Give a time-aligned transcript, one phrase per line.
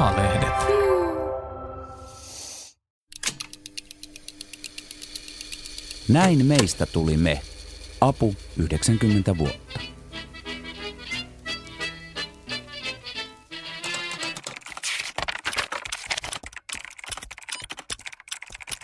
[0.00, 0.54] A-lehdet.
[6.08, 7.42] Näin meistä tuli me.
[8.00, 9.80] Apu 90 vuotta.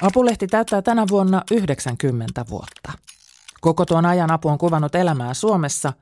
[0.03, 2.93] Apulehti täyttää tänä vuonna 90 vuotta.
[3.61, 5.93] Koko tuon ajan apu on kuvannut elämää Suomessa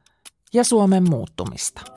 [0.52, 1.93] ja Suomen muuttumista.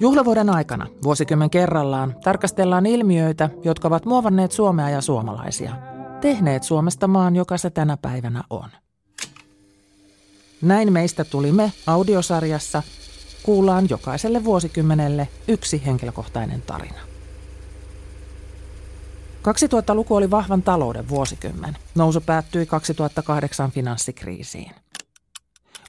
[0.00, 5.76] Juhlavuoden aikana, vuosikymmen kerrallaan, tarkastellaan ilmiöitä, jotka ovat muovanneet Suomea ja suomalaisia,
[6.20, 8.70] tehneet Suomesta maan, joka se tänä päivänä on.
[10.62, 12.82] Näin meistä tuli me audiosarjassa.
[13.42, 17.00] Kuullaan jokaiselle vuosikymmenelle yksi henkilökohtainen tarina.
[19.42, 21.76] 2000-luku oli vahvan talouden vuosikymmen.
[21.94, 24.70] Nousu päättyi 2008 finanssikriisiin.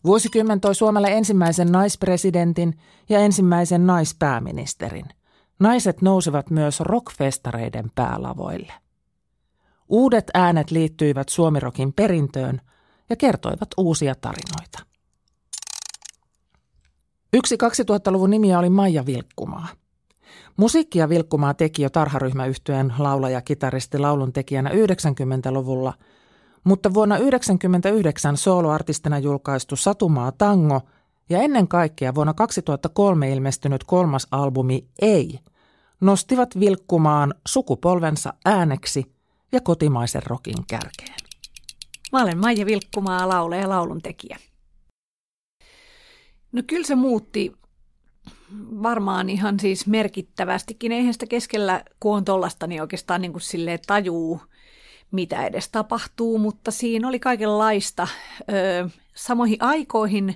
[0.04, 5.05] Vuosikymmen toi Suomelle ensimmäisen naispresidentin ja ensimmäisen naispääministerin.
[5.59, 8.73] Naiset nousivat myös rockfestareiden päälavoille.
[9.90, 12.62] Uudet äänet liittyivät Suomirokin perintöön
[13.09, 14.80] ja kertoivat uusia tarinoita.
[17.34, 19.68] Yksi 2000-luvun nimiä oli Maija Vilkkumaa.
[20.58, 25.94] Musiikkia Vilkkumaa teki jo tarharyhmäyhtyeen laulaja, kitaristi, lauluntekijänä 90-luvulla,
[26.64, 30.81] mutta vuonna 1999 soloartistina julkaistu Satumaa Tango
[31.30, 35.40] ja ennen kaikkea vuonna 2003 ilmestynyt kolmas albumi Ei
[36.02, 39.16] nostivat Vilkkumaan sukupolvensa ääneksi
[39.52, 41.16] ja kotimaisen rokin kärkeen.
[42.12, 44.38] Mä olen Maija Vilkkumaa, laulaja ja lauluntekijä.
[46.52, 47.53] No kyllä se muutti
[48.84, 50.92] varmaan ihan siis merkittävästikin.
[50.92, 54.42] Eihän sitä keskellä, kun on tollasta, niin oikeastaan niin kuin silleen tajuu,
[55.12, 58.08] mitä edes tapahtuu, mutta siinä oli kaikenlaista.
[59.16, 60.36] Samoihin aikoihin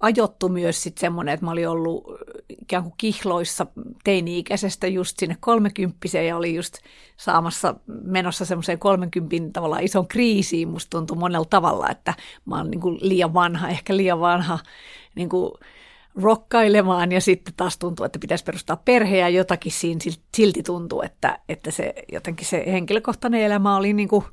[0.00, 2.04] ajottu myös sitten semmoinen, että mä olin ollut
[2.48, 3.66] ikään kuin kihloissa
[4.04, 6.74] teini-ikäisestä just sinne kolmekymppiseen ja oli just
[7.16, 10.68] saamassa menossa semmoiseen kolmenkympin tavallaan ison kriisiin.
[10.68, 14.58] Musta tuntui monella tavalla, että mä oon niin liian vanha, ehkä liian vanha
[15.14, 15.52] niin kuin
[16.22, 20.00] rokkailemaan ja sitten taas tuntuu, että pitäisi perustaa perhe ja jotakin siinä
[20.36, 24.24] silti tuntuu, että, että se jotenkin se henkilökohtainen elämä oli niin kuin,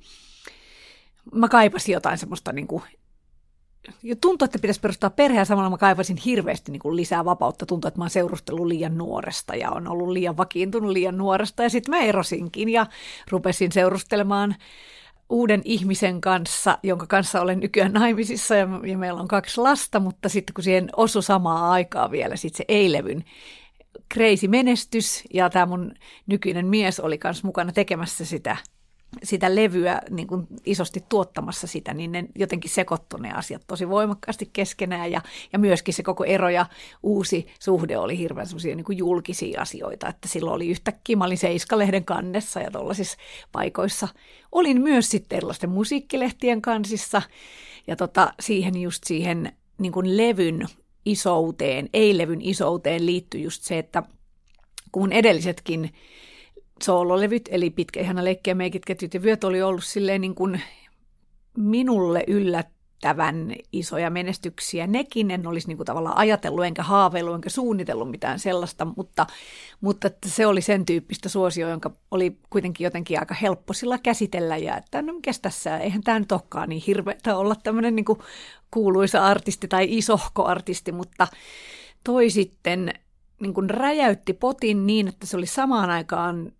[1.34, 2.84] mä kaipasin jotain semmoista niin kuin,
[4.04, 7.66] ja tuntui, että pitäisi perustaa perhe ja samalla mä kaipasin hirveästi niin kuin lisää vapautta.
[7.66, 11.70] Tuntui, että mä oon seurustellut liian nuoresta ja on ollut liian vakiintunut liian nuoresta ja
[11.70, 12.86] sitten mä erosinkin ja
[13.32, 14.56] rupesin seurustelemaan
[15.30, 20.30] uuden ihmisen kanssa, jonka kanssa olen nykyään naimisissa ja, ja meillä on kaksi lasta, mutta
[20.30, 23.24] sitten kun siihen osui samaa aikaa vielä sitten se eilevyn
[24.14, 25.94] crazy menestys ja tämä mun
[26.28, 28.58] nykyinen mies oli kanssa mukana tekemässä sitä
[29.24, 34.50] sitä levyä niin kuin isosti tuottamassa sitä, niin ne jotenkin sekoittu ne asiat tosi voimakkaasti
[34.54, 35.22] keskenään ja,
[35.54, 36.66] ja myöskin se koko ero ja
[37.04, 42.06] uusi suhde oli hirveän semmoisia niin julkisia asioita, että silloin oli yhtäkkiä, mä olin Seiska-lehden
[42.06, 43.18] kannessa ja tuollaisissa
[43.52, 44.08] paikoissa.
[44.52, 47.22] Olin myös sitten erilaisten musiikkilehtien kansissa
[47.88, 50.66] ja tota, siihen just siihen niin kuin levyn
[51.06, 54.04] isouteen, ei-levyn isouteen liittyy just se, että
[54.92, 55.94] kun edellisetkin
[56.84, 60.62] soololevyt, eli pitkä ihana leikkiä, meikit, ketjut ja vyöt oli ollut silleen niin kuin
[61.58, 64.88] minulle yllättävän isoja menestyksiä.
[64.88, 69.28] Nekin en olisi niin kuin tavallaan ajatellut, enkä haaveillut, enkä suunnitellut mitään sellaista, mutta,
[69.82, 74.58] mutta että se oli sen tyyppistä suosio, jonka oli kuitenkin jotenkin aika helppo sillä käsitellä.
[74.58, 78.20] Ja että no mikäs tässä, eihän tämä nyt olekaan niin hirveätä olla tämmöinen niin kuin
[78.72, 81.28] kuuluisa artisti tai isohko artisti, mutta
[82.04, 82.94] toi sitten
[83.42, 86.52] niin kuin räjäytti potin niin, että se oli samaan aikaan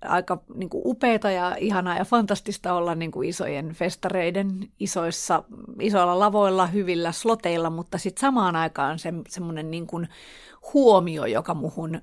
[0.00, 5.44] aika niin kuin upeata ja ihanaa ja fantastista olla niin kuin isojen festareiden isoissa,
[5.80, 10.08] isoilla lavoilla, hyvillä sloteilla, mutta sitten samaan aikaan se, semmoinen niin kuin
[10.74, 12.02] huomio, joka muhun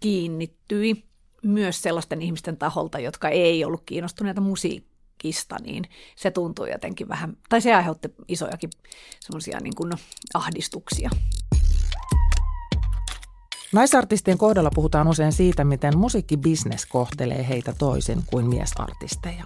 [0.00, 1.04] kiinnittyi
[1.42, 5.84] myös sellaisten ihmisten taholta, jotka ei ollut kiinnostuneita musiikista, niin
[6.16, 8.70] se tuntui jotenkin vähän, tai se aiheutti isojakin
[9.20, 9.74] semmoisia niin
[10.34, 11.10] ahdistuksia.
[13.76, 19.44] Naisartistien kohdalla puhutaan usein siitä, miten musiikkibisnes kohtelee heitä toisin kuin miesartisteja.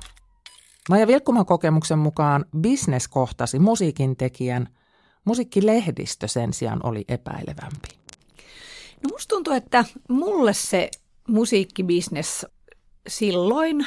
[0.88, 4.68] Maja Vilkkuman kokemuksen mukaan bisnes kohtasi musiikin tekijän,
[5.24, 7.88] musiikkilehdistö sen sijaan oli epäilevämpi.
[9.02, 10.90] No musta tuntuu, että mulle se
[11.28, 12.46] musiikkibisnes
[13.08, 13.86] silloin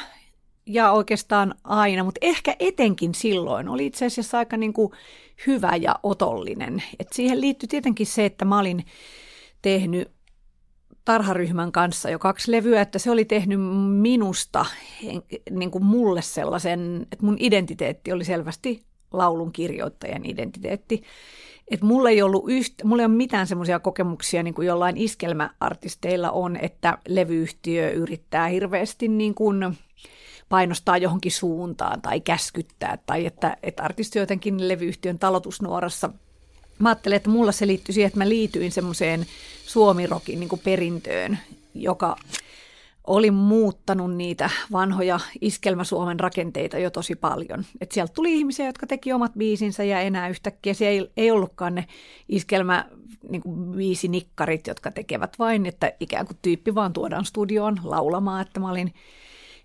[0.66, 4.92] ja oikeastaan aina, mutta ehkä etenkin silloin oli itse asiassa aika niin kuin
[5.48, 6.84] hyvä ja otollinen.
[7.00, 8.86] Et siihen liittyy tietenkin se, että mä olin
[9.62, 10.13] tehnyt
[11.06, 14.66] tarharyhmän kanssa jo kaksi levyä, että se oli tehnyt minusta
[15.50, 18.84] niin kuin mulle sellaisen, että mun identiteetti oli selvästi
[19.14, 21.04] laulun kirjoittajan identiteetti.
[21.72, 26.32] että mulla ei ollut yhtä, mulla ei ole mitään semmoisia kokemuksia niin kuin jollain iskelmäartisteilla
[26.32, 29.78] on, että levyyhtiö yrittää hirveästi niin kuin
[30.50, 36.10] painostaa johonkin suuntaan tai käskyttää, tai että, että artisti jotenkin levyyhtiön talotusnuorassa.
[36.80, 39.26] Mä ajattelen, että mulla se liittyy siihen, että mä liityin semmoiseen
[39.66, 41.40] suomirokin niin perintöön,
[41.76, 42.16] joka
[43.08, 47.66] oli muuttanut niitä vanhoja iskelmäsuomen rakenteita jo tosi paljon.
[47.82, 51.76] Et sieltä tuli ihmisiä, jotka teki omat biisinsä ja enää yhtäkkiä se ei, ei ollutkaan
[51.76, 51.88] ne
[52.30, 52.86] iskelmä
[53.30, 53.44] niin
[54.08, 58.94] nikkarit, jotka tekevät vain, että ikään kuin tyyppi vaan tuodaan studioon laulamaan, että mä olin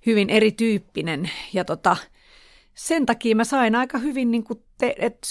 [0.06, 1.96] hyvin erityyppinen ja tota,
[2.74, 5.26] sen takia mä sain aika hyvin, niin kuin te, et,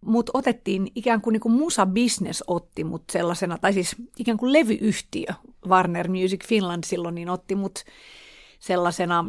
[0.00, 4.52] mut otettiin ikään kuin, niin kuin musa business otti mut sellaisena, tai siis ikään kuin
[4.52, 5.26] levyyhtiö,
[5.68, 7.84] Warner Music Finland silloin, niin otti mut
[8.58, 9.24] sellaisena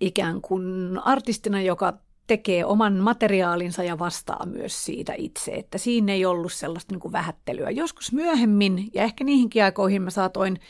[0.00, 6.24] ikään kuin artistina, joka tekee oman materiaalinsa ja vastaa myös siitä itse, että siinä ei
[6.24, 7.70] ollut sellaista niin kuin vähättelyä.
[7.70, 10.60] Joskus myöhemmin, ja ehkä niihinkin aikoihin mä saatoin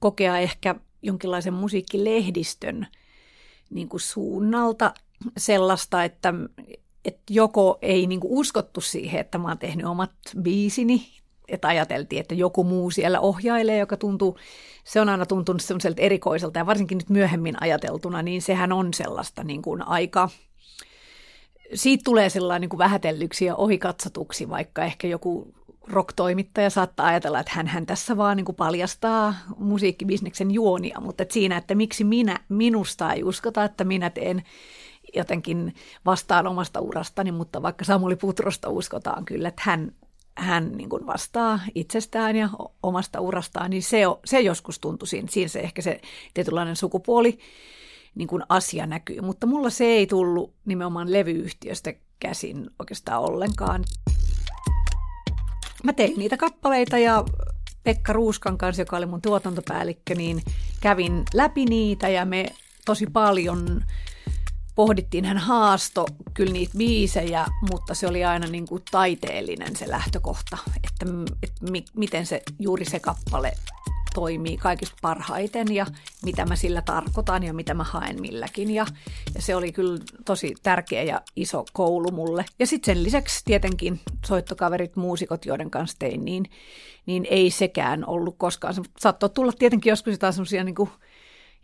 [0.00, 2.86] kokea ehkä jonkinlaisen musiikkilehdistön
[3.70, 4.94] niin kuin suunnalta
[5.36, 6.34] sellaista, että,
[7.06, 10.10] että joko ei niin kuin uskottu siihen, että mä oon tehnyt omat
[10.42, 11.06] biisini,
[11.48, 14.38] että ajateltiin, että joku muu siellä ohjailee, joka tuntuu,
[14.84, 19.44] se on aina tuntunut semmoiselta erikoiselta ja varsinkin nyt myöhemmin ajateltuna, niin sehän on sellaista
[19.44, 20.28] niin kuin aika,
[21.74, 25.54] siitä tulee sellainen niin kuin vähätellyksi ja ohikatsatuksi, vaikka ehkä joku
[25.88, 31.56] rock-toimittaja saattaa ajatella, että hän, tässä vaan niin kuin paljastaa musiikkibisneksen juonia, mutta että siinä,
[31.56, 34.42] että miksi minä, minusta ei uskota, että minä teen
[35.14, 35.74] jotenkin
[36.04, 39.92] vastaan omasta urastani, mutta vaikka Samuli Putrosta uskotaan kyllä, että hän,
[40.36, 42.48] hän niin kuin vastaa itsestään ja
[42.82, 46.00] omasta urastaan, niin se, se joskus tuntui siinä, siinä se ehkä se
[46.34, 47.38] tietynlainen sukupuoli
[48.14, 53.84] niin kuin asia näkyy, mutta mulla se ei tullut nimenomaan levyyhtiöstä käsin oikeastaan ollenkaan.
[55.86, 57.24] Mä tein niitä kappaleita ja
[57.82, 60.42] Pekka Ruuskan kanssa, joka oli mun tuotantopäällikkö, niin
[60.80, 62.46] kävin läpi niitä ja me
[62.84, 63.84] tosi paljon
[64.74, 70.58] pohdittiin, hän haasto kyllä niitä biisejä, mutta se oli aina niin kuin taiteellinen se lähtökohta,
[70.76, 71.06] että,
[71.42, 73.52] että mi, miten se juuri se kappale
[74.16, 75.86] toimii kaikista parhaiten ja
[76.24, 78.70] mitä mä sillä tarkoitan ja mitä mä haen milläkin.
[78.70, 78.86] Ja,
[79.34, 82.44] ja se oli kyllä tosi tärkeä ja iso koulu mulle.
[82.58, 86.44] Ja sitten sen lisäksi tietenkin soittokaverit, muusikot, joiden kanssa tein, niin,
[87.06, 88.74] niin ei sekään ollut koskaan.
[88.98, 90.74] Saattoi tulla tietenkin joskus jotain semmoisia niin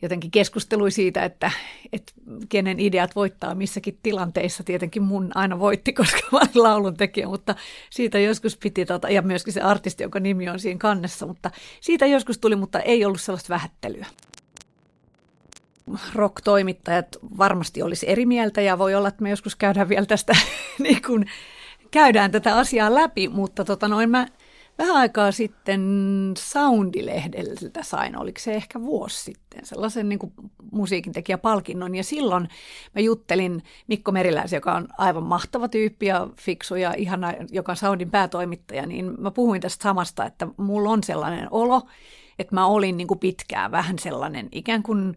[0.03, 1.51] jotenkin keskustelui siitä, että,
[1.93, 2.13] että
[2.49, 4.65] kenen ideat voittaa missäkin tilanteissa.
[4.65, 7.55] Tietenkin mun aina voitti, koska mä olin laulun tekijä, mutta
[7.91, 11.51] siitä joskus piti, tota, ja myöskin se artisti, jonka nimi on siinä kannessa, mutta
[11.81, 14.07] siitä joskus tuli, mutta ei ollut sellaista vähättelyä.
[16.15, 17.07] Rock-toimittajat
[17.39, 20.37] varmasti olisi eri mieltä ja voi olla, että me joskus käydään vielä tästä,
[20.79, 21.25] niin kun
[21.91, 24.27] käydään tätä asiaa läpi, mutta tota noin mä
[24.83, 25.83] vähän aikaa sitten
[26.39, 30.33] Soundilehdeltä sain, oliko se ehkä vuosi sitten, sellaisen niin kuin
[30.73, 31.95] musiikintekijäpalkinnon.
[31.95, 32.49] Ja silloin
[32.95, 37.77] mä juttelin Mikko Meriläisen, joka on aivan mahtava tyyppi ja fiksu ja ihana, joka on
[37.77, 41.83] Soundin päätoimittaja, niin mä puhuin tästä samasta, että mulla on sellainen olo,
[42.39, 45.17] että mä olin niin kuin pitkään vähän sellainen ikään kuin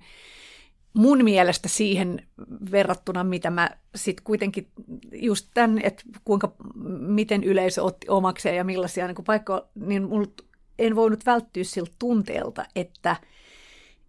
[0.96, 2.28] mun mielestä siihen
[2.72, 4.68] verrattuna, mitä mä sitten kuitenkin
[5.12, 6.56] just tämän, että kuinka,
[7.00, 10.10] miten yleisö otti omakseen ja millaisia niin paikkoja, niin
[10.80, 13.16] en voinut välttyä siltä tunteelta, että,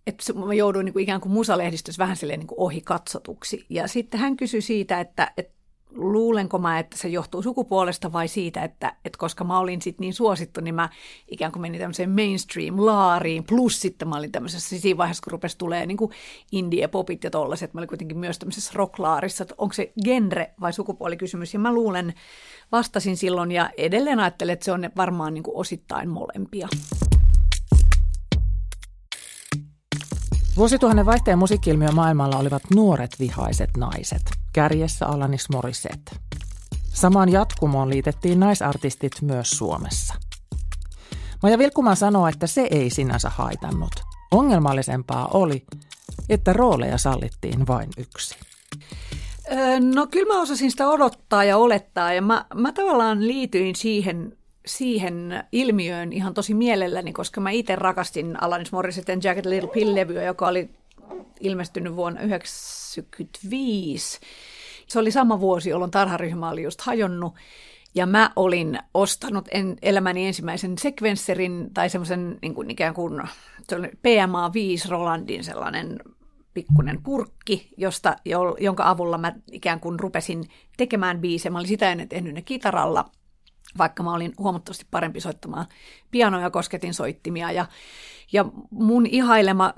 [0.07, 3.67] että mä jouduin niin kuin ikään kuin musalehdistössä vähän silleen niin kuin ohi katsotuksi.
[3.71, 5.56] Ja sitten hän kysyi siitä, että, että
[5.95, 10.15] luulenko mä, että se johtuu sukupuolesta vai siitä, että, että koska mä olin sitten niin
[10.15, 10.89] suosittu, niin mä
[11.29, 15.87] ikään kuin menin tämmöiseen mainstream-laariin, plus sitten mä olin tämmöisessä, siinä vaiheessa kun rupesi tulee
[15.87, 16.11] niin kuin
[16.53, 21.55] indie-popit ja tollaiset, mä olin kuitenkin myös tämmöisessä rocklaarissa, että onko se genre vai sukupuolikysymys,
[21.55, 22.15] ja mä luulen,
[22.73, 26.69] vastasin silloin ja edelleen ajattelen, että se on varmaan niin kuin osittain molempia.
[30.57, 34.23] Vuosituhannen vaihteen musiikkiilmiö maailmalla olivat nuoret vihaiset naiset,
[34.57, 36.17] kärjessä Alanis Morissette.
[36.93, 40.15] Samaan jatkumoon liitettiin naisartistit myös Suomessa.
[41.43, 43.93] Maja Vilkuma sanoo, että se ei sinänsä haitannut.
[44.31, 45.65] Ongelmallisempaa oli,
[46.29, 48.37] että rooleja sallittiin vain yksi.
[49.93, 54.37] No kyllä mä osasin sitä odottaa ja olettaa ja mä, mä tavallaan liityin siihen
[54.67, 60.49] siihen ilmiöön ihan tosi mielelläni, koska mä itse rakastin Alanis Morissetten Jacket Little Pill-levyä, joka
[60.49, 60.71] oli
[61.41, 64.21] ilmestynyt vuonna 1995.
[64.87, 67.35] Se oli sama vuosi, jolloin tarharyhmä oli just hajonnut.
[67.95, 73.23] Ja mä olin ostanut en, elämäni ensimmäisen sekvensserin tai semmoisen niin kuin ikään kuin
[73.69, 76.01] se oli PMA 5 Rolandin sellainen
[76.55, 78.17] pikkunen purkki, josta,
[78.61, 80.45] jonka avulla mä ikään kuin rupesin
[80.77, 81.51] tekemään biisejä.
[81.51, 83.11] Mä olin sitä ennen tehnyt ne kitaralla
[83.79, 85.67] vaikka mä olin huomattavasti parempi soittamaan
[86.11, 87.67] pianoja, kosketin soittimia ja,
[88.33, 89.75] ja mun ihailema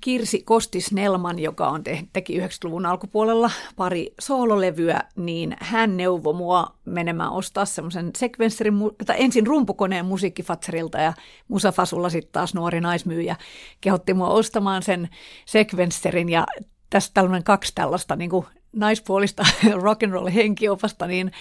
[0.00, 7.32] Kirsi Kostis-Nelman, joka on te, teki 90-luvun alkupuolella pari soololevyä, niin hän neuvoi mua menemään
[7.32, 8.74] ostaa semmoisen sekvensserin,
[9.06, 11.12] tai ensin rumpukoneen musiikkifatserilta ja
[11.48, 13.36] Musafasulla sitten taas nuori naismyyjä
[13.80, 15.08] kehotti mua ostamaan sen
[15.46, 16.28] sekvensserin.
[16.28, 16.46] Ja
[16.90, 19.42] tässä tällainen kaksi tällaista niin kuin naispuolista
[19.82, 21.32] rock and roll henkiopasta, niin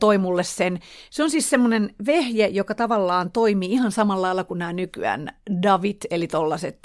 [0.00, 0.80] toi mulle sen.
[1.10, 5.28] Se on siis semmoinen vehje, joka tavallaan toimii ihan samalla lailla kuin nämä nykyään
[5.62, 6.78] David, eli tollaset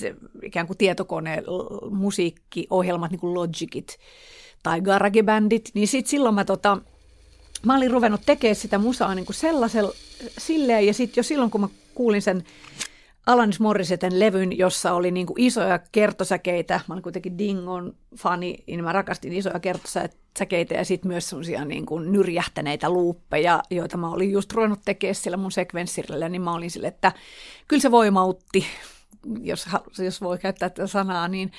[0.44, 1.44] ikään kuin tietokone
[1.92, 3.98] musiikkiohjelmat, niin kuin Logicit
[4.64, 6.78] tai GarageBandit, niin sit silloin mä tota,
[7.66, 9.92] mä olin ruvennut tekemään sitä musaa niin kuin sellaisella,
[10.38, 12.44] silleen, ja sitten jo silloin, kun mä kuulin sen
[13.26, 16.80] Alanis Morriseten levyn, jossa oli niin kuin isoja kertosäkeitä.
[16.88, 21.86] Mä olin kuitenkin Dingon fani, niin mä rakastin isoja kertosäkeitä ja sitten myös semmoisia niin
[21.86, 26.72] kuin nyrjähtäneitä luuppeja, joita mä olin just ruvennut tekemään siellä mun sekvenssillä, niin mä olin
[26.72, 27.12] sille, että
[27.68, 28.66] kyllä se voimautti,
[29.42, 29.66] jos,
[29.98, 31.52] jos voi käyttää tätä sanaa, niin,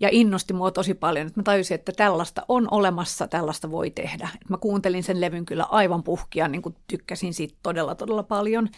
[0.00, 1.26] ja innosti mua tosi paljon.
[1.26, 4.28] Että mä tajusin, että tällaista on olemassa, tällaista voi tehdä.
[4.34, 8.68] Et mä kuuntelin sen levyn kyllä aivan puhkia, niin kuin tykkäsin siitä todella, todella paljon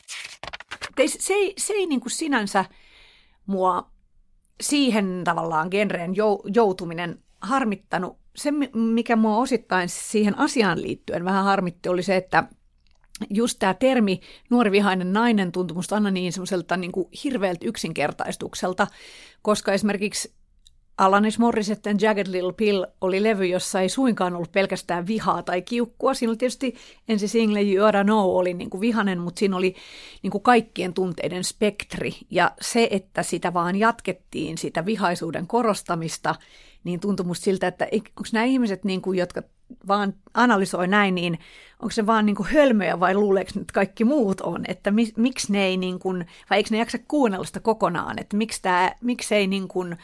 [1.03, 2.65] ei, se ei, se ei niin kuin sinänsä
[3.47, 3.91] mua
[4.61, 6.15] siihen tavallaan genreen
[6.55, 8.19] joutuminen harmittanut.
[8.37, 12.45] Se, mikä mua osittain siihen asiaan liittyen vähän harmitti, oli se, että
[13.31, 16.93] just tämä termi nuori vihainen nainen tuntui musta aina niin semmoiselta niin
[17.25, 18.87] hirveältä yksinkertaistukselta,
[19.43, 20.38] koska esimerkiksi
[20.99, 26.15] Alanis Morrisetten Jagged Little Pill oli levy, jossa ei suinkaan ollut pelkästään vihaa tai kiukkua.
[26.15, 26.75] Siinä oli tietysti
[27.09, 29.75] ensi single You Oughta Know oli niin kuin vihanen, mutta siinä oli
[30.23, 32.13] niin kuin kaikkien tunteiden spektri.
[32.31, 36.35] Ja se, että sitä vaan jatkettiin, sitä vihaisuuden korostamista,
[36.85, 39.43] niin tuntui musta siltä, että onko nämä ihmiset, niin kuin, jotka
[39.89, 41.39] vaan analysoi näin, niin
[41.83, 45.53] onko se vaan niin kuin hölmöjä vai luuleeko nyt kaikki muut on, että mi, miksi
[45.53, 49.35] ne ei, niin kuin, vai eikö ne jaksa kuunnella sitä kokonaan, että miksi, tämä, miksi
[49.35, 49.97] ei niin kuin,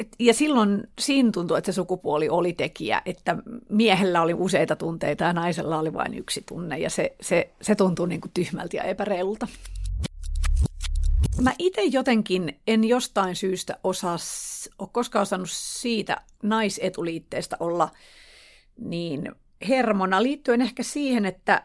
[0.00, 3.36] et, ja silloin siinä tuntui, että se sukupuoli oli tekijä, että
[3.68, 8.08] miehellä oli useita tunteita ja naisella oli vain yksi tunne ja se, se, se tuntui
[8.08, 9.48] niin kuin tyhmältä ja epäreilulta.
[11.42, 14.16] Mä itse jotenkin en jostain syystä osaa,
[14.78, 17.88] ole koskaan osannut siitä naisetuliitteestä olla
[18.78, 19.32] niin
[19.68, 21.64] hermona liittyen ehkä siihen, että,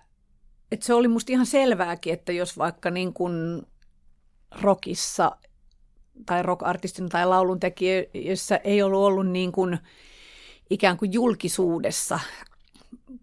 [0.71, 3.67] että se oli musta ihan selvääkin, että jos vaikka niin kuin
[4.61, 5.37] rockissa
[6.25, 9.77] tai rock-artistin tai lauluntekijöissä ei ollut ollut niin kuin
[10.69, 12.19] ikään kuin julkisuudessa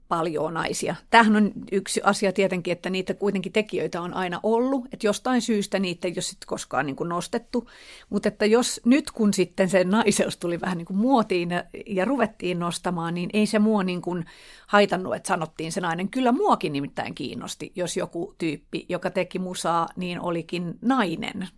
[0.09, 0.95] paljon naisia.
[1.11, 5.79] Tämähän on yksi asia tietenkin, että niitä kuitenkin tekijöitä on aina ollut, että jostain syystä
[5.79, 7.69] niitä ei ole sitten koskaan niin kuin nostettu,
[8.11, 12.05] mutta että jos nyt kun sitten se naiseus tuli vähän niin kuin muotiin ja, ja
[12.05, 14.25] ruvettiin nostamaan, niin ei se mua niin kuin
[14.67, 16.09] haitannut, että sanottiin se nainen.
[16.09, 21.49] Kyllä muakin nimittäin kiinnosti, jos joku tyyppi, joka teki musaa, niin olikin nainen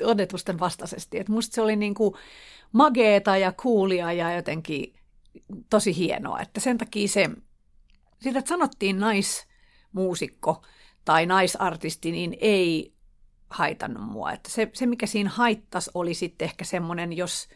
[0.00, 1.18] odotusten vastaisesti.
[1.18, 2.14] Että musta se oli niin kuin
[2.72, 4.92] mageeta ja kuulia ja jotenkin
[5.70, 7.30] tosi hienoa, että sen takia se
[8.24, 10.62] että sanottiin naismuusikko
[11.04, 12.92] tai naisartisti, niin ei
[13.50, 14.32] haitannut mua.
[14.32, 17.48] Että se, se, mikä siinä haittas, oli sitten ehkä semmoinen, jos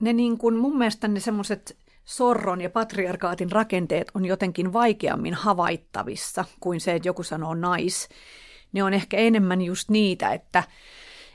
[0.00, 6.44] ne niin kuin, mun mielestä ne semmoiset sorron ja patriarkaatin rakenteet on jotenkin vaikeammin havaittavissa
[6.60, 8.08] kuin se, että joku sanoo nais.
[8.72, 10.62] Ne on ehkä enemmän just niitä, että,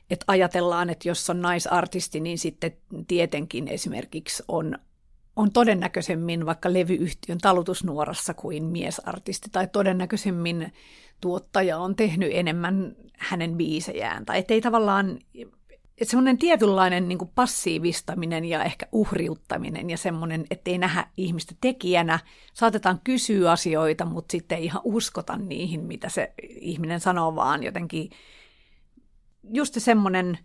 [0.09, 4.79] että ajatellaan, että jos on naisartisti, niin sitten tietenkin esimerkiksi on
[5.37, 10.73] on todennäköisemmin vaikka levyyhtiön talutusnuorassa kuin miesartisti, tai todennäköisemmin
[11.21, 15.19] tuottaja on tehnyt enemmän hänen biisejään, tai ettei tavallaan,
[15.97, 22.19] että semmoinen tietynlainen niin kuin passiivistaminen ja ehkä uhriuttaminen ja semmoinen, ettei nähdä ihmistä tekijänä,
[22.53, 28.09] saatetaan kysyä asioita, mutta sitten ei ihan uskota niihin, mitä se ihminen sanoo, vaan jotenkin
[29.53, 30.37] just se semmoinen,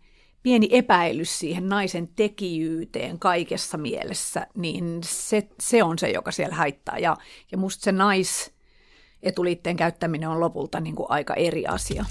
[0.42, 6.98] pieni epäilys siihen naisen tekijyyteen kaikessa mielessä, niin se, se on se, joka siellä haittaa.
[6.98, 7.16] Ja,
[7.52, 8.52] ja musta se nais
[9.22, 12.04] etuliitteen käyttäminen on lopulta niin kuin aika eri asia.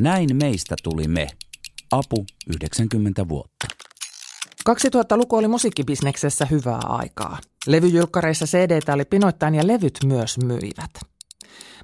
[0.00, 1.28] Näin meistä tuli me.
[1.92, 3.66] Apu 90 vuotta.
[4.70, 7.38] 2000-luku oli musiikkibisneksessä hyvää aikaa.
[7.66, 10.90] Levyjulkkareissa cd oli pinoittain ja levyt myös myivät.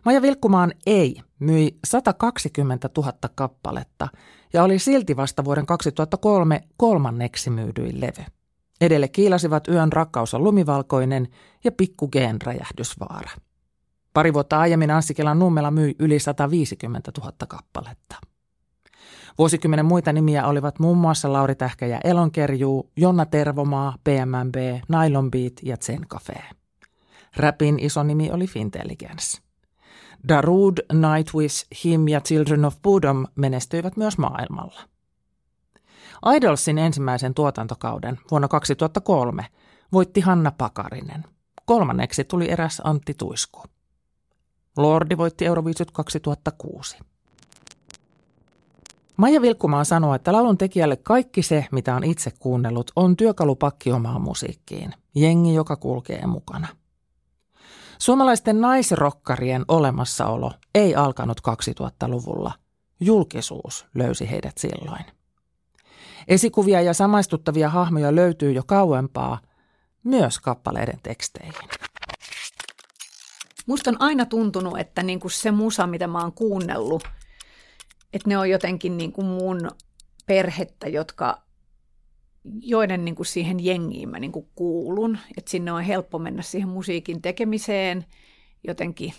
[0.05, 4.09] Maja Vilkkumaan Ei myi 120 000 kappaletta
[4.53, 8.25] ja oli silti vasta vuoden 2003 kolmanneksi myydyin levy.
[8.81, 11.29] Edelle kiilasivat Yön rakkaus on lumivalkoinen
[11.65, 12.11] ja Pikku
[12.45, 13.31] räjähdysvaara.
[14.15, 18.17] Pari vuotta aiemmin Anssi Nummela myi yli 150 000 kappaletta.
[19.39, 24.55] Vuosikymmenen muita nimiä olivat muun muassa Lauri Tähkä ja Elonkerjuu, Jonna Tervomaa, PMMB,
[24.89, 26.45] Nylon Beat ja Zen Cafe.
[27.37, 29.44] Rapin iso nimi oli Fintelligence.
[30.29, 34.81] Darude, Nightwish, Him ja Children of Bodom menestyivät myös maailmalla.
[36.37, 39.47] Idolsin ensimmäisen tuotantokauden vuonna 2003
[39.93, 41.25] voitti Hanna Pakarinen.
[41.65, 43.63] Kolmanneksi tuli eräs Antti Tuisku.
[44.77, 46.99] Lordi voitti Euroviisut 2006.
[49.17, 54.23] Maija Vilkkumaa sanoo, että laulun tekijälle kaikki se, mitä on itse kuunnellut, on työkalupakki omaan
[54.23, 54.95] musiikkiin.
[55.15, 56.69] Jengi, joka kulkee mukana.
[57.99, 62.53] Suomalaisten naisrokkarien olemassaolo ei alkanut 2000-luvulla.
[63.01, 65.05] Julkisuus löysi heidät silloin.
[66.29, 69.39] Esikuvia ja samaistuttavia hahmoja löytyy jo kauempaa,
[70.05, 71.69] myös kappaleiden teksteihin.
[73.67, 77.05] Musta on aina tuntunut, että niinku se musa, mitä mä oon kuunnellut,
[78.13, 79.71] että ne on jotenkin niinku mun
[80.27, 81.43] perhettä, jotka,
[82.61, 85.19] joiden niinku siihen jengiin mä niinku kuulun.
[85.37, 88.05] Että sinne on helppo mennä siihen musiikin tekemiseen
[88.65, 89.13] jotenkin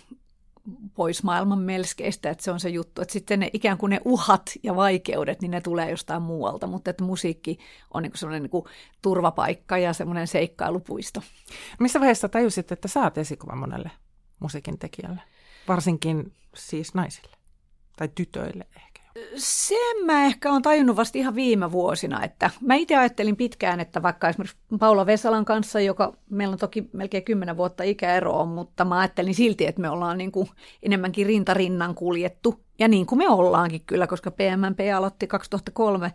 [0.94, 4.52] pois maailman melskeistä, että se on se juttu, että sitten ne ikään kuin ne uhat
[4.62, 7.58] ja vaikeudet, niin ne tulee jostain muualta, mutta että musiikki
[7.94, 8.64] on niin semmoinen niin
[9.02, 11.22] turvapaikka ja semmoinen seikkailupuisto.
[11.80, 13.90] Missä vaiheessa tajusit, että saat esikuva monelle
[14.40, 15.20] musiikin tekijälle,
[15.68, 17.36] varsinkin siis naisille
[17.96, 18.85] tai tytöille ehkä?
[19.36, 24.02] Sen mä ehkä on tajunnut vasta ihan viime vuosina, että mä itse ajattelin pitkään, että
[24.02, 28.98] vaikka esimerkiksi Paula Vesalan kanssa, joka meillä on toki melkein kymmenen vuotta ikäeroa, mutta mä
[28.98, 30.48] ajattelin silti, että me ollaan niin kuin
[30.82, 32.60] enemmänkin rintarinnan kuljettu.
[32.78, 36.12] Ja niin kuin me ollaankin kyllä, koska PMMP aloitti 2003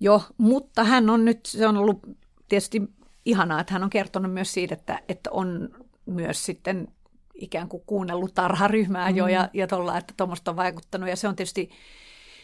[0.00, 2.00] jo, mutta hän on nyt, se on ollut
[2.48, 2.82] tietysti
[3.24, 5.68] ihanaa, että hän on kertonut myös siitä, että, että on
[6.06, 6.88] myös sitten
[7.34, 9.30] ikään kuin kuunnellut tarharyhmää jo mm.
[9.30, 11.08] ja, ja tuolla, että tuommoista on vaikuttanut.
[11.08, 11.70] Ja se on tietysti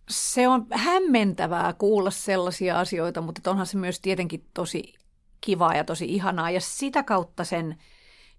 [0.09, 4.95] se on hämmentävää kuulla sellaisia asioita, mutta onhan se myös tietenkin tosi
[5.41, 6.51] kivaa ja tosi ihanaa.
[6.51, 7.77] Ja sitä kautta sen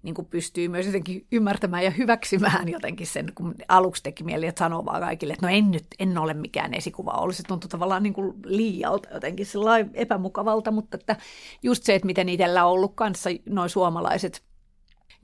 [0.04, 4.60] niin kuin pystyy myös jotenkin ymmärtämään ja hyväksymään jotenkin sen, kun aluksi teki mieli, että
[4.60, 7.36] sanoo vaan kaikille, että no en nyt, en ole mikään esikuva ollut.
[7.36, 9.48] Se tuntuu tavallaan niin kuin liialta jotenkin
[9.94, 11.16] epämukavalta, mutta että
[11.64, 14.44] just se, että miten itsellä on ollut kanssa noin suomalaiset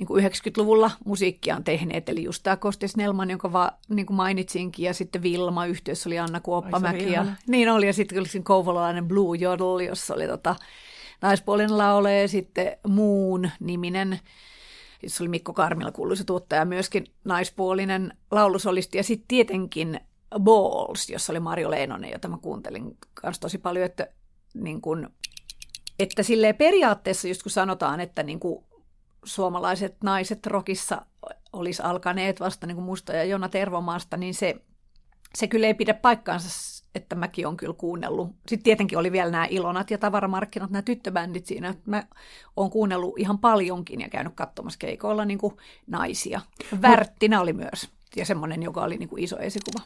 [0.02, 4.18] niin kuin 90-luvulla musiikkia on tehneet, eli just tämä Kosti Snellman, jonka va, niin kuin
[4.18, 8.44] mainitsinkin, ja sitten Vilma, yhteydessä oli Anna Kuoppamäki, ja, niin oli, ja sitten oli siinä
[8.44, 10.56] kouvolalainen Blue Jodel, jossa oli tota,
[11.22, 14.20] naispuolinen laulaja, ja sitten Moon niminen,
[15.04, 20.00] jossa oli Mikko Karmila kuuluisa tuottaja, myöskin naispuolinen laulusolisti, ja sitten tietenkin
[20.40, 24.08] Balls, jossa oli Mario Leinonen, jota mä kuuntelin myös tosi paljon, että,
[24.54, 25.10] niin kun,
[26.00, 28.66] että silleen periaatteessa just kun sanotaan, että niin kuin
[29.26, 31.06] suomalaiset naiset rokissa
[31.54, 34.56] olisi alkaneet vasta niin kuin Musta ja Jona Tervomaasta, niin se,
[35.36, 36.50] se kyllä ei pidä paikkaansa,
[36.96, 38.30] että mäkin on kyllä kuunnellut.
[38.48, 41.76] Sitten tietenkin oli vielä nämä Ilonat ja tavaramarkkinat, nämä tyttöbändit siinä.
[41.86, 42.04] Mä
[42.56, 45.58] oon kuunnellut ihan paljonkin ja käynyt katsomassa keikoilla niin kuin
[45.88, 46.42] naisia.
[46.82, 49.80] Värttinä oli myös ja semmoinen, joka oli niin kuin iso esikuva.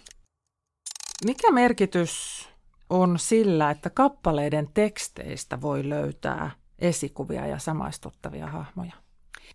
[1.26, 2.48] Mikä merkitys
[2.90, 9.05] on sillä, että kappaleiden teksteistä voi löytää esikuvia ja samaistuttavia hahmoja?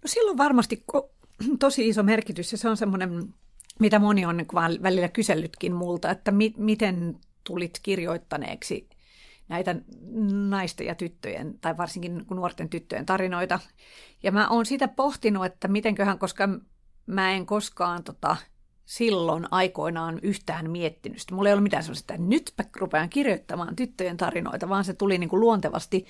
[0.02, 0.84] No silloin varmasti
[1.58, 3.34] tosi iso merkitys ja se on semmoinen,
[3.80, 8.88] mitä moni on niin välillä kysellytkin multa, että mi- miten tulit kirjoittaneeksi
[9.48, 9.76] näitä
[10.48, 13.60] naisten ja tyttöjen, tai varsinkin nuorten tyttöjen tarinoita.
[14.22, 16.48] Ja mä oon sitä pohtinut, että mitenköhän, koska
[17.06, 18.36] mä en koskaan tota,
[18.84, 21.34] silloin aikoinaan yhtään miettinyt sitä.
[21.34, 25.30] Mulla ei ollut mitään sellaista, että nytpä rupean kirjoittamaan tyttöjen tarinoita, vaan se tuli niin
[25.30, 26.06] kuin luontevasti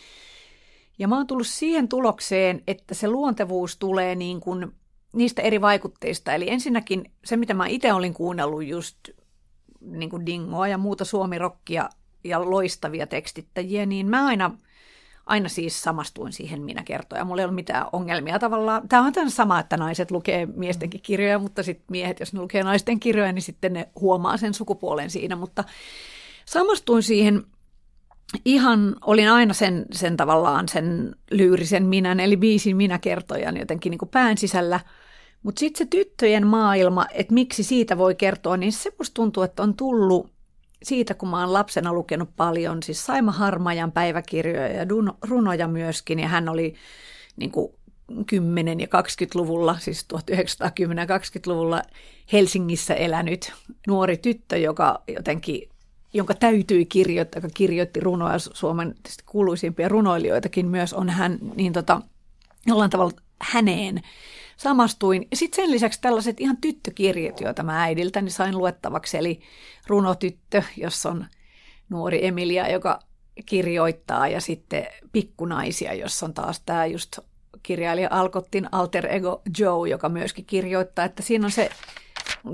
[1.01, 4.73] ja mä oon tullut siihen tulokseen, että se luontevuus tulee niin kuin
[5.13, 6.33] niistä eri vaikutteista.
[6.33, 8.97] Eli ensinnäkin se, mitä mä itse olin kuunnellut just
[9.81, 11.89] niin kuin Dingoa ja muuta suomirokkia
[12.25, 14.51] ja loistavia tekstittäjiä, niin mä aina,
[15.27, 17.25] aina siis samastuin siihen minä kertoja.
[17.25, 18.89] Mulla ei ollut mitään ongelmia tavallaan.
[18.89, 22.63] Tämä on tämän sama, että naiset lukee miestenkin kirjoja, mutta sitten miehet, jos ne lukee
[22.63, 25.37] naisten kirjoja, niin sitten ne huomaa sen sukupuolen siinä.
[25.37, 25.65] Mutta
[26.45, 27.45] samastuin siihen
[28.45, 33.99] ihan olin aina sen, sen tavallaan sen lyyrisen minän, eli biisin minä kertojan jotenkin niin
[33.99, 34.81] kuin pään sisällä.
[35.43, 39.63] Mutta sitten se tyttöjen maailma, että miksi siitä voi kertoa, niin se musta tuntuu, että
[39.63, 40.33] on tullut
[40.83, 44.87] siitä, kun mä oon lapsena lukenut paljon, siis Saima Harmajan päiväkirjoja ja
[45.23, 46.75] runoja myöskin, ja hän oli
[47.37, 47.73] niin kuin
[48.13, 48.15] 10-
[48.81, 50.17] ja 20-luvulla, siis 1910-
[50.97, 51.83] ja 20-luvulla
[52.33, 53.53] Helsingissä elänyt
[53.87, 55.69] nuori tyttö, joka jotenkin
[56.13, 58.95] jonka täytyi kirjoittaa, joka kirjoitti runoja Suomen
[59.27, 62.01] kuuluisimpia runoilijoitakin myös, on hän niin tota,
[62.67, 64.03] jollain tavalla häneen
[64.57, 65.29] samastuin.
[65.35, 69.41] Sitten sen lisäksi tällaiset ihan tyttökirjat, joita mä äidiltäni sain luettavaksi, eli
[69.87, 71.27] Runotyttö, jossa on
[71.89, 72.99] nuori Emilia, joka
[73.47, 77.19] kirjoittaa, ja sitten Pikkunaisia, jossa on taas tämä just
[77.63, 81.71] kirjailija Alkottin alter ego Joe, joka myöskin kirjoittaa, että siinä on se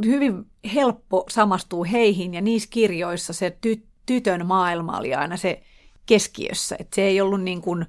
[0.04, 5.62] hyvin helppo samastua heihin ja niissä kirjoissa se ty- tytön maailma oli aina se
[6.06, 6.76] keskiössä.
[6.78, 7.86] Että se ei ollut niin kuin,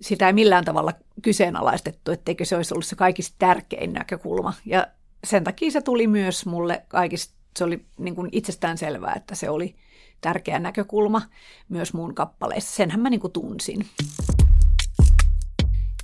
[0.00, 4.54] sitä ei millään tavalla kyseenalaistettu, etteikö se olisi ollut se kaikista tärkein näkökulma.
[4.66, 4.86] Ja
[5.24, 9.50] sen takia se tuli myös mulle kaikista, se oli niin kuin itsestään selvää, että se
[9.50, 9.74] oli
[10.20, 11.22] tärkeä näkökulma
[11.68, 12.76] myös mun kappaleissa.
[12.76, 13.86] Senhän mä niin kuin tunsin.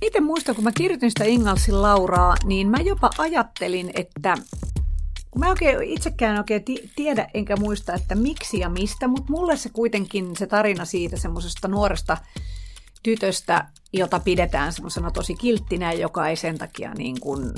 [0.01, 4.37] Itse muistan, kun mä kirjoitin sitä Ingalsin Lauraa, niin mä jopa ajattelin, että
[5.37, 6.63] kun mä oikein itsekään oikein
[6.95, 11.67] tiedä enkä muista, että miksi ja mistä, mutta mulle se kuitenkin se tarina siitä semmoisesta
[11.67, 12.17] nuoresta
[13.03, 17.51] tytöstä, jota pidetään semmoisena tosi kilttinä, joka ei sen takia niin kuin,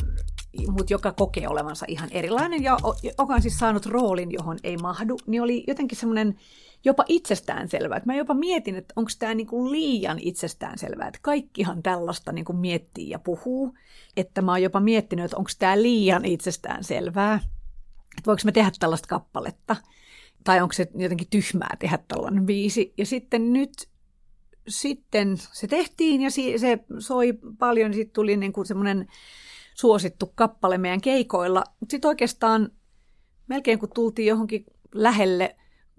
[0.68, 2.78] mutta joka kokee olevansa ihan erilainen ja
[3.18, 6.40] joka on siis saanut roolin, johon ei mahdu, niin oli jotenkin semmoinen
[6.86, 7.98] jopa itsestäänselvää.
[7.98, 13.10] Että mä jopa mietin, että onko tämä niinku liian itsestäänselvää, että kaikkihan tällaista niinku miettii
[13.10, 13.74] ja puhuu.
[14.18, 17.40] Että mä oon jopa miettinyt, että onko tämä liian itsestäänselvää,
[18.20, 19.76] että voiko mä tehdä tällaista kappaletta.
[20.44, 22.94] Tai onko se jotenkin tyhmää tehdä tällainen biisi.
[22.98, 23.72] Ja sitten nyt
[24.68, 29.08] sitten se tehtiin ja se soi paljon, sitten tuli niin kuin semmoinen
[29.74, 31.64] suosittu kappale meidän keikoilla.
[31.90, 32.72] Sitten oikeastaan
[33.48, 35.56] melkein kun tultiin johonkin lähelle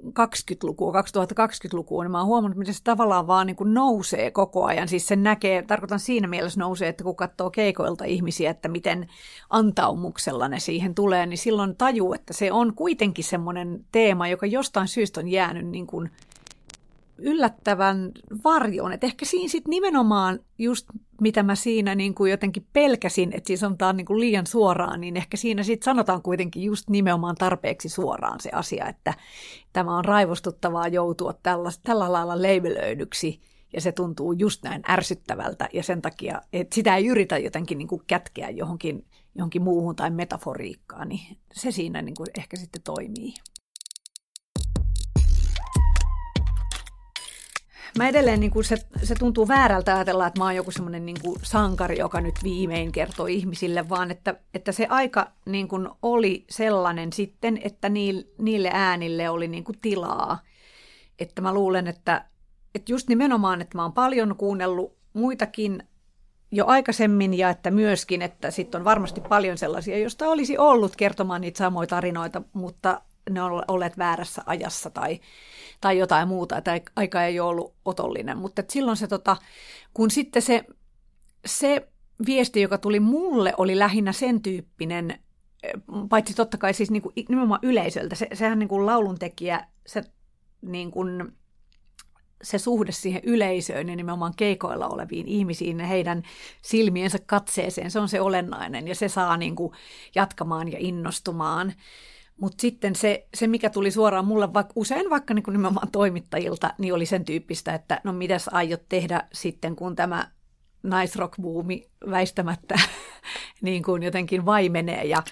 [0.06, 4.88] 20-lukua, 2020-lukua, niin mä oon huomannut, miten se tavallaan vaan niin kuin nousee koko ajan.
[4.88, 9.08] Siis se näkee, tarkoitan siinä mielessä nousee, että kun katsoo keikoilta ihmisiä, että miten
[9.50, 14.88] antaumuksella ne siihen tulee, niin silloin tajuu, että se on kuitenkin semmoinen teema, joka jostain
[14.88, 16.10] syystä on jäänyt niin kuin
[17.20, 18.12] yllättävän
[18.44, 18.92] varjoon.
[18.92, 20.87] Että ehkä siinä sitten nimenomaan just
[21.20, 25.16] mitä mä siinä niin kuin jotenkin pelkäsin, että siis sanotaan niin kuin liian suoraan, niin
[25.16, 29.14] ehkä siinä sitten sanotaan kuitenkin just nimenomaan tarpeeksi suoraan se asia, että
[29.72, 33.40] tämä on raivostuttavaa joutua tällä, tällä lailla leibelöidyksi
[33.72, 37.88] ja se tuntuu just näin ärsyttävältä ja sen takia, että sitä ei yritä jotenkin niin
[37.88, 43.35] kuin kätkeä johonkin, johonkin muuhun tai metaforiikkaan, niin se siinä niin kuin ehkä sitten toimii.
[47.98, 51.20] Mä edelleen niin kuin se, se tuntuu väärältä ajatella, että mä oon joku semmoinen niin
[51.22, 56.44] kuin sankari, joka nyt viimein kertoo ihmisille, vaan että, että se aika niin kuin oli
[56.50, 57.88] sellainen sitten, että
[58.38, 60.38] niille äänille oli niin kuin tilaa.
[61.18, 62.24] Että mä luulen, että,
[62.74, 65.83] että just nimenomaan, että mä oon paljon kuunnellut muitakin
[66.53, 71.40] jo aikaisemmin ja että myöskin, että sitten on varmasti paljon sellaisia, joista olisi ollut kertomaan
[71.40, 75.20] niitä samoja tarinoita, mutta ne on olleet väärässä ajassa tai,
[75.80, 78.38] tai jotain muuta, että aika ei ole ollut otollinen.
[78.38, 79.37] Mutta silloin se, tota,
[79.94, 80.64] kun sitten se,
[81.46, 81.88] se
[82.26, 85.18] viesti, joka tuli mulle, oli lähinnä sen tyyppinen,
[86.09, 88.14] paitsi totta kai siis niin kuin, nimenomaan yleisöltä.
[88.14, 90.02] Se, sehän niin kuin lauluntekijä, se,
[90.62, 91.33] niin kuin,
[92.42, 96.22] se suhde siihen yleisöön ja nimenomaan keikoilla oleviin ihmisiin ja heidän
[96.62, 99.72] silmiensä katseeseen, se on se olennainen ja se saa niin kuin,
[100.14, 101.72] jatkamaan ja innostumaan.
[102.40, 106.74] Mutta sitten se, se, mikä tuli suoraan mulle vaikka, usein vaikka niin kuin nimenomaan toimittajilta,
[106.79, 110.31] niin oli sen tyyppistä, että no mitäs aiot tehdä sitten, kun tämä
[110.83, 112.74] naisrock-buumi väistämättä
[113.62, 115.22] niin kuin jotenkin vaimenee ja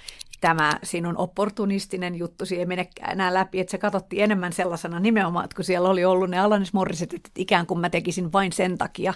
[0.40, 5.56] tämä sinun opportunistinen juttu ei menekään enää läpi, että se katsottiin enemmän sellaisena nimenomaan, että
[5.56, 9.14] kun siellä oli ollut ne Alanis Morriset, että ikään kuin mä tekisin vain sen takia.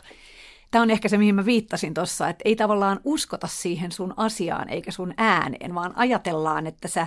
[0.70, 4.68] Tämä on ehkä se, mihin mä viittasin tuossa, että ei tavallaan uskota siihen sun asiaan
[4.68, 7.06] eikä sun ääneen, vaan ajatellaan, että sä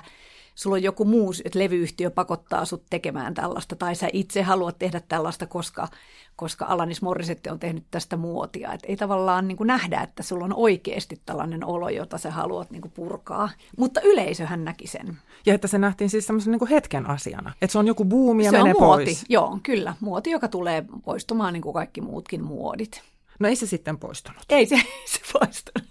[0.56, 5.02] sulla on joku muu, että levyyhtiö pakottaa sut tekemään tällaista, tai sä itse haluat tehdä
[5.08, 5.88] tällaista, koska,
[6.36, 8.74] koska Alanis Morissette on tehnyt tästä muotia.
[8.74, 12.72] Et ei tavallaan niin kuin nähdä, että sulla on oikeasti tällainen olo, jota sä haluat
[12.72, 13.50] niin kuin purkaa.
[13.78, 15.18] Mutta yleisöhän näki sen.
[15.46, 17.54] Ja että se nähtiin siis semmoisen niin hetken asiana.
[17.62, 19.06] Että se on joku buumi ja se menee on muoti.
[19.06, 19.26] pois.
[19.30, 19.96] Joo, kyllä.
[20.00, 23.02] Muoti, joka tulee poistumaan niin kuin kaikki muutkin muodit.
[23.40, 24.44] No ei se sitten poistunut.
[24.50, 25.86] Ei se, se poistunut.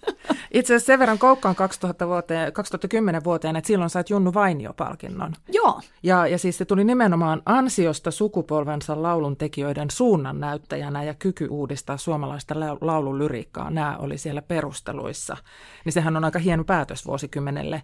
[0.55, 5.33] Itse asiassa sen verran koukkaan 2000 vuoteen, 2010 vuoteen, että silloin sait Junnu Vainio-palkinnon.
[5.53, 5.81] Joo.
[6.03, 11.97] Ja, ja siis se tuli nimenomaan ansiosta sukupolvensa laulun tekijöiden suunnan näyttäjänä ja kyky uudistaa
[11.97, 13.71] suomalaista laululyriikkaa.
[13.71, 15.37] Nämä oli siellä perusteluissa.
[15.85, 17.83] Niin sehän on aika hieno päätös vuosikymmenelle,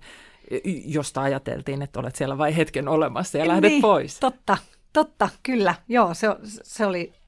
[0.85, 4.21] josta ajateltiin, että olet siellä vain hetken olemassa ja lähdet niin, pois.
[4.21, 4.57] Totta,
[4.93, 5.75] totta, kyllä.
[5.89, 6.27] Joo, se,
[6.63, 7.21] se oli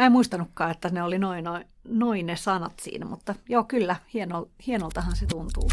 [0.00, 3.96] Mä en muistanutkaan, että ne oli noin, noin, noin ne sanat siinä, mutta joo, kyllä,
[4.14, 5.70] hieno, hienoltahan se tuntuu.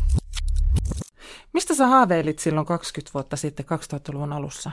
[1.53, 4.71] Mistä sä haaveilit silloin 20 vuotta sitten, 2000-luvun alussa?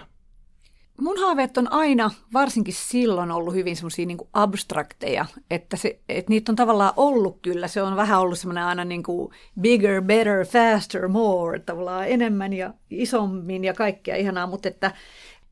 [1.01, 6.53] Mun haaveet on aina, varsinkin silloin, ollut hyvin semmoisia niin abstrakteja, että, se, että niitä
[6.53, 7.69] on tavallaan ollut kyllä.
[7.69, 12.75] Se on vähän ollut semmoinen aina niin kuin bigger, better, faster, more, tavallaan enemmän ja
[12.91, 14.87] isommin ja kaikkea ihanaa, mutta että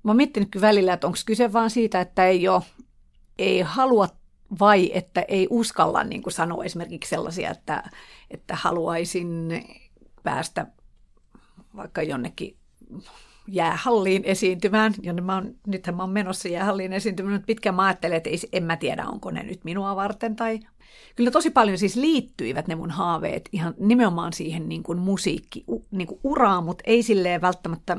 [0.03, 2.63] mä oon miettinyt kyllä välillä, että onko kyse vaan siitä, että ei ole
[3.39, 4.09] ei halua
[4.61, 7.91] vai että ei uskalla niin kuin sanoa esimerkiksi sellaisia, että,
[8.31, 9.49] että haluaisin
[10.23, 10.67] päästä
[11.77, 12.57] vaikka jonnekin
[13.49, 18.17] jäähalliin esiintymään, jonne mä oon, nythän mä oon menossa jäähalliin esiintymään, mutta pitkään mä ajattelin,
[18.17, 20.61] että ei, en mä tiedä, onko ne nyt minua varten tai
[21.17, 26.07] kyllä tosi paljon siis liittyivät ne mun haaveet ihan nimenomaan siihen niin kuin musiikki, niin
[26.07, 27.97] kuin uraan, mutta ei silleen välttämättä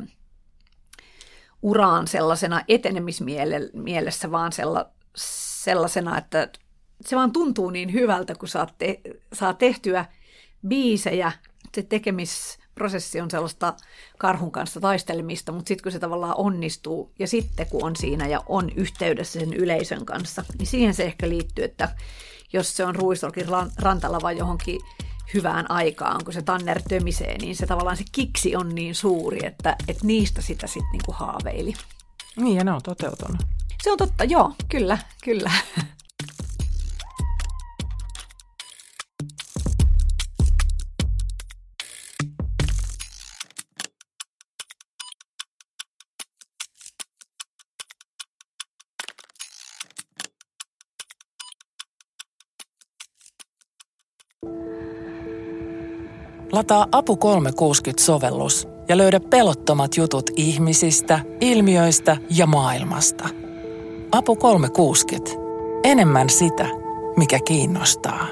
[1.61, 4.89] uraan sellaisena etenemismielessä, vaan sella,
[5.63, 6.49] sellaisena, että
[7.02, 9.02] se vaan tuntuu niin hyvältä, kun saa, te,
[9.34, 10.06] saa tehtyä
[10.67, 11.32] biisejä,
[11.76, 13.73] se tekemisprosessi on sellaista
[14.17, 18.41] karhun kanssa taistelemista, mutta sitten kun se tavallaan onnistuu ja sitten kun on siinä ja
[18.47, 21.95] on yhteydessä sen yleisön kanssa, niin siihen se ehkä liittyy, että
[22.54, 23.47] jos se on Ruisolkin
[23.78, 24.82] rantalla vai johonkin
[25.34, 29.76] hyvään aikaan, kun se tanner tömisee, niin se tavallaan se kiksi on niin suuri, että,
[29.88, 31.73] että niistä sitä sitten niinku haaveili.
[32.36, 33.41] Niin, ja ne on toteutunut.
[33.84, 35.52] Se on totta, joo, kyllä, kyllä.
[56.52, 63.42] Lataa Apu 360-sovellus ja löydä pelottomat jutut ihmisistä, ilmiöistä ja maailmasta.
[64.13, 65.32] Apu 360.
[65.84, 66.67] Enemmän sitä,
[67.17, 68.28] mikä kiinnostaa.